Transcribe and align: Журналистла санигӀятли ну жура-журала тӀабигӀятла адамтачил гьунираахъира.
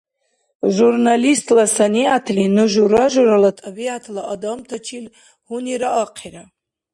Журналистла 0.77 1.65
санигӀятли 1.75 2.43
ну 2.55 2.63
жура-журала 2.73 3.51
тӀабигӀятла 3.57 4.21
адамтачил 4.33 5.05
гьунираахъира. 5.47 6.43